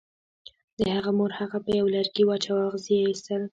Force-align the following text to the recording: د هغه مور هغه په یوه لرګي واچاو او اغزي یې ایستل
د 0.77 0.79
هغه 0.95 1.11
مور 1.17 1.31
هغه 1.39 1.57
په 1.65 1.69
یوه 1.79 1.89
لرګي 1.95 2.23
واچاو 2.25 2.59
او 2.63 2.69
اغزي 2.69 2.95
یې 2.99 3.05
ایستل 3.09 3.41